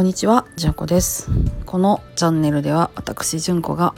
[0.00, 1.28] こんにちは、じゅんこです。
[1.66, 3.94] このチャンネルでは私じゅんこが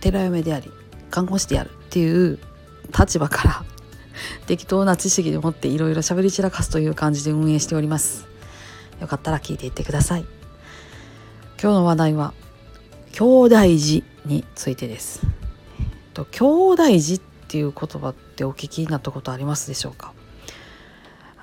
[0.00, 0.72] 寺嫁であり
[1.08, 2.40] 看護師であるっていう
[2.98, 3.64] 立場から
[4.48, 8.26] 適当な知識でもっていろいろ喋り散らかすという感じで運営しております。
[9.00, 10.24] よかったら聞いていってください。
[11.62, 12.34] 今日の話題は
[13.12, 15.20] 兄弟児についてです。
[16.12, 20.12] と兄弟児っていう言葉ってお聞きになったことありますでしょうか？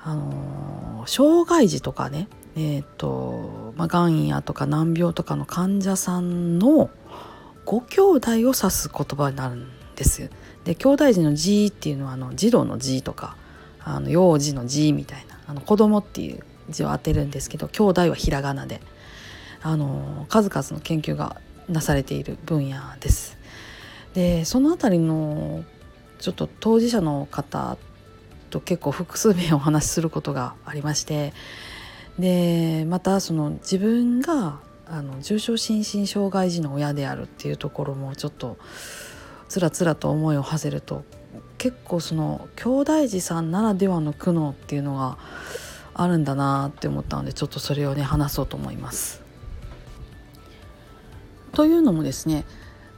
[0.04, 6.90] あの障害児とかねえーとまあ、がんやとか難病とかの患者さんの
[7.64, 10.30] ご兄弟を指す言葉になるんです。
[10.64, 13.36] で兄弟児の「児」っていうのはあの児童の「児」とか
[13.82, 18.80] あの幼児の「児」みたいなあの子供っていう字を当てるんですけど兄弟はひらがなで
[19.62, 21.36] あの数々の研究が
[21.68, 23.36] なされている分野です。
[24.14, 25.64] でその辺りの
[26.18, 27.76] ちょっと当事者の方
[28.50, 31.34] と結構複数名お話しすることがありまして
[32.18, 38.58] でまたその自分があの重症心身障害児の親であるっていうところもちょっと
[39.48, 41.04] つらつらと思いを馳せると
[41.58, 45.18] 結構その兄弟児さんならではの苦悩っていうのが
[45.94, 49.22] あるんだなって思ったのでちょっとそれをね話そうと思います。
[51.52, 52.44] というのもですね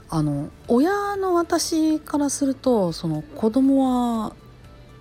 [0.09, 4.35] あの親の私からするとその子供は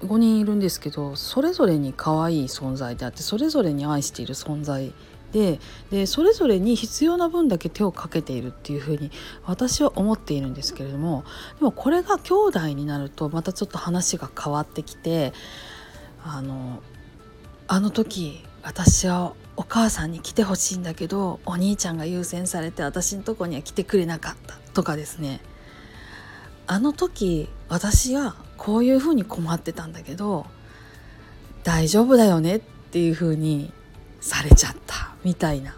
[0.06, 4.94] 5人いるんですけどそれぞれに可愛い存在であってそれぞれに愛している存在
[5.31, 5.59] で
[5.92, 9.12] でそれぞれに必要な分だけ手をかけているっていうふうに
[9.45, 11.25] 私は思っているんですけれども
[11.59, 15.34] でもこれが兄弟になるとまたちょっと話が変わってきて
[16.23, 16.81] あの
[17.67, 25.40] あの時私はお母さんに来てほしいんだけどお兄ちゃんが優先されて私のとこには来てくれなかったとかですね。
[26.67, 30.45] あの時私はこういうふうに困ってたんだけど
[31.64, 33.72] 大丈夫だよねっていうふうに
[34.22, 35.75] されちゃったみたいな。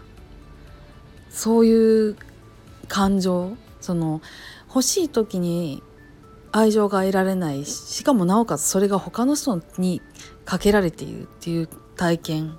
[1.30, 2.16] そういう
[2.88, 4.20] 感情その
[4.68, 5.82] 欲しい時に
[6.50, 7.64] 愛情が得られない。
[7.64, 10.02] しかもなおかつそれが他の人に
[10.44, 12.58] かけられているっていう体験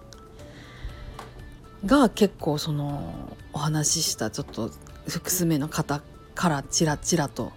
[1.86, 4.70] が結構そのお話ししたちょっと
[5.08, 6.02] 複数名の方
[6.36, 7.52] からちらちらと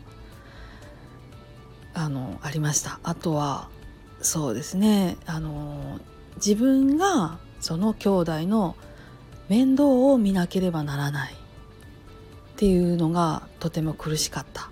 [1.95, 3.01] あのありました。
[3.03, 3.69] あとは
[4.21, 5.17] そうですね。
[5.27, 5.99] あの
[6.37, 8.77] 自分がその兄弟の
[9.49, 11.37] 面倒を見なければならないっ
[12.57, 14.71] ていうのがとても苦しかった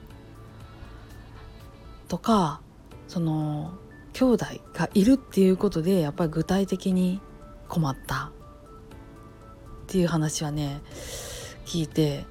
[2.08, 2.60] とか
[3.08, 3.72] その
[4.12, 7.20] 兄弟がいるっていうことでやっぱり具体的に
[7.68, 8.30] 困ったっ
[9.86, 10.80] ていう話はね
[11.64, 12.24] 聞いて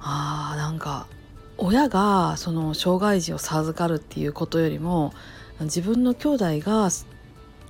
[0.00, 1.06] あーなんか
[1.62, 5.12] 親がその障害児を授かるっていうことよりも
[5.60, 6.88] 自分の兄弟が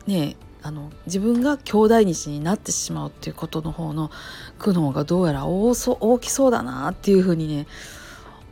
[0.07, 4.11] ねあの自分が兄弟日になってしまうっていうことの方の
[4.59, 7.67] 苦悩がどうやら大そ大きそうだなっていうふうにね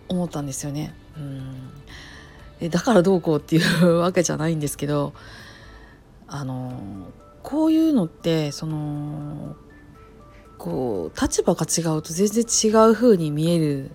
[0.08, 0.94] 思ったんですよね。
[1.16, 5.12] うんだからどうこうっていうわけじゃないんですけど
[6.26, 6.72] あの
[7.44, 9.54] こういうのってその
[10.56, 13.92] こう立場が違うと全然違う風に見える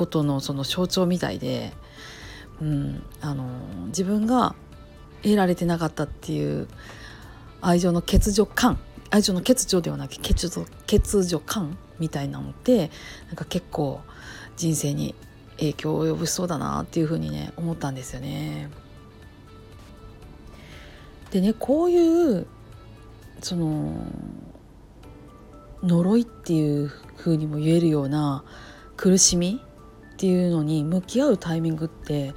[0.00, 1.74] ことのその象徴みたいで、
[2.62, 3.44] うん、あの
[3.88, 4.54] 自分が
[5.22, 6.68] 得られてなかったっていう
[7.60, 8.78] 愛情の欠如感
[9.10, 12.90] 愛情の欠如ではなく欠如欠如感みたいなのって
[13.26, 14.00] なんか結構
[14.56, 15.14] 人生に
[15.58, 18.70] 影響を及ぼしそうだなっていうふうにね思ったんですよね。
[21.30, 22.46] でねこういう
[23.42, 24.06] その
[25.82, 28.44] 呪いっていうふうにも言えるような
[28.96, 29.60] 苦しみ
[30.20, 32.34] っていうのに向き合うタイミングって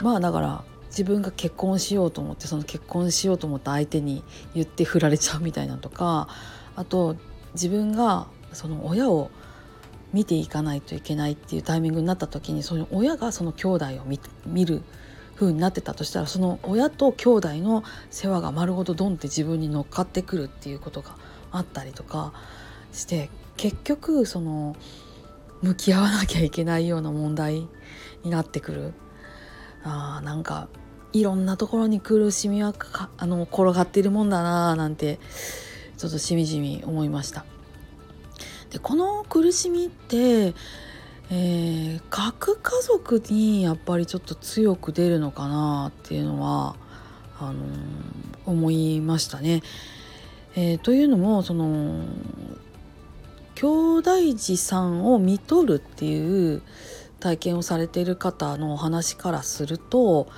[0.00, 4.22] まあだから自分が結婚しようと思ってその結婚しようと思った相手に
[4.54, 6.28] 言って振られちゃうみたいなとか
[6.76, 7.16] あと
[7.54, 9.32] 自分がその親を
[10.12, 14.04] 見ていかないといけないっていうタイミングになった時にその親がその兄弟を
[14.46, 14.82] 見る
[15.34, 21.16] 風になってたとしたらその親と兄弟の世話が丸ごとドンって自分に乗っかってくるっていうことが
[21.50, 22.32] あったりとか
[22.92, 24.76] して結局その
[25.62, 27.68] 向き合わなきゃいけないような問題
[28.24, 28.92] になってくる
[29.84, 30.68] あーなんか
[31.12, 32.72] いろんなところに苦しみは
[33.16, 35.18] あの転がっているもんだななんて
[35.96, 37.44] ちょっとしみじみ思いました。
[38.70, 40.54] でこの苦しみって、
[41.30, 46.76] えー、核家族にやっぱりちょっと強く出るのかなっていうのは
[47.40, 47.58] あのー、
[48.46, 49.62] 思いましたね。
[50.54, 52.04] えー、というのもその
[53.60, 56.62] 兄弟児さんを見とるっていう
[57.18, 60.28] 体験をされている方のお話からすると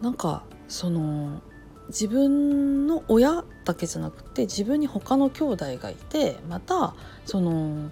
[0.00, 1.42] なんかその
[1.88, 6.94] 自分の親だけじゃなくて自分に他の兄弟がいてまた
[7.26, 7.90] その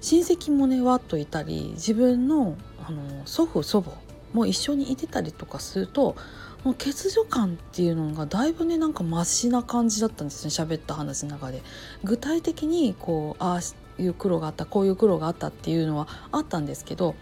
[0.00, 2.56] 親戚もねわっといたり自分の
[2.86, 3.96] あの祖父祖母
[4.32, 6.14] も一緒にいてたりとかすると
[6.62, 11.62] もう欠如感っていうのがだいぶねなんかマシな感じだったんですね喋った話の中で。
[12.04, 13.60] 具体的にこうあ
[13.98, 17.14] いう苦労があったこういう苦労があったっていうのはあったんですけど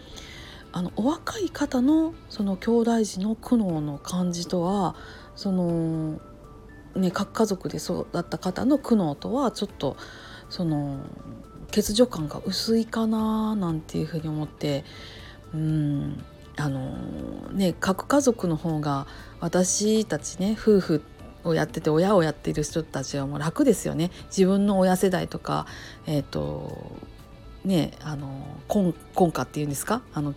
[0.71, 4.95] あのお若い方のその兄弟児の苦悩の感じとは
[5.35, 6.19] その
[6.95, 9.97] ね核家族で育った方の苦悩とはちょっと
[10.49, 10.99] その
[11.67, 14.83] 欠如感が薄いかななんていうふうに思って
[15.53, 16.23] うん
[16.55, 16.91] あの
[17.51, 19.07] ね核家族の方が
[19.39, 21.03] 私たちね夫婦
[21.43, 24.11] をやってて親をやっている人たちはもう楽ですよね。
[24.27, 25.65] 自分の親世代とか
[26.05, 26.95] えっ、ー、と
[27.65, 30.01] ねあの婚婚家っていうんですか？
[30.13, 30.33] あの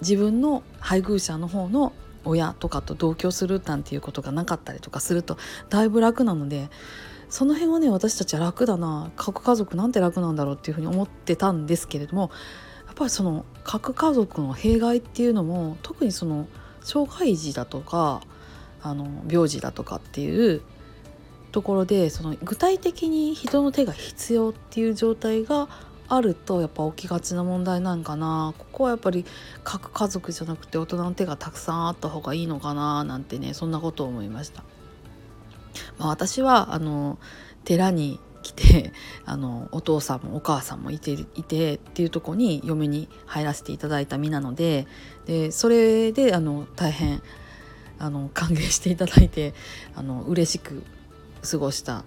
[0.00, 1.92] 自分の配偶者の方の
[2.24, 5.38] 親とかと同居するなんていうことがなかったりとかすると
[5.70, 6.68] だいぶ楽なので
[7.30, 9.10] その辺はね私たちは楽だな。
[9.16, 12.30] 核家族なんて楽なんだろうっていうふうに思ってたんですけれども
[12.86, 16.48] やっぱりその核家族の弊害っていうのも特にその
[16.80, 18.22] 障害児だとか
[18.82, 20.62] あの病児だとかっていう
[21.52, 25.68] ところでその具体的に人の手が必要っていう状態が
[26.08, 29.26] あるとやっぱ起きがちな問題なんかなここはやっぱり
[29.62, 34.64] 各家族じゃなくて大人の手がたくさんあった方がいいのかななんてねそんなことを思いました。
[35.98, 37.18] まあ、私はあの
[37.64, 38.92] 寺に来て
[39.26, 44.86] あのお父さんもお母さんもいていてっていうとこに嫁に入らせていただいた身なので
[45.26, 47.22] でそれであの大変
[47.98, 49.54] あの歓迎していただいて
[49.94, 50.82] あの嬉しく
[51.48, 52.04] 過ごした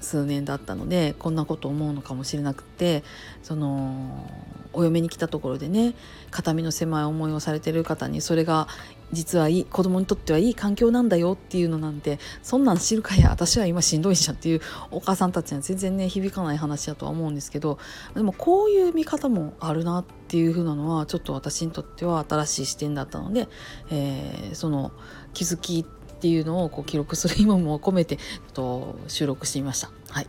[0.00, 3.04] 数年だったのでこんなこと思うのかもしれなくて
[3.42, 4.28] その
[4.72, 5.94] お嫁に来たところでね
[6.30, 8.68] 肩身の狭い思いをされてる方にそれが
[9.12, 14.60] 実はいい子供にとってはいい環境なんだよっていうのなんてそんなん知るかや私は今しんどいじゃんっていう
[14.92, 17.78] お母さんたちには全然ね響かない話だとは思うんですけど
[18.14, 23.48] でもこういう見方もあるなっていう風なのはちょっと私にとっては新しい視点だったので、
[23.90, 24.92] えー、その
[25.34, 28.18] 気づきってっていうのをこう記録する意味も込めて
[28.52, 29.90] と収録してみました。
[30.10, 30.26] はい。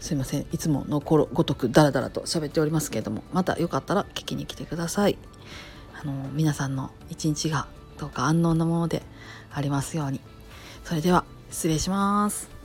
[0.00, 0.46] すいません。
[0.52, 5.18] いつものごとくダラダラと喋っておりますけれどもまたよかったら聞きに来てください。
[6.00, 7.66] あの皆さんの一日が
[7.98, 9.02] どうか安穏なもので
[9.52, 10.20] ありますように。
[10.82, 12.61] それでは失礼します。